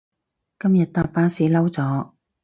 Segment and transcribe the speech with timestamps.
[0.57, 2.13] 今日搭巴士嬲咗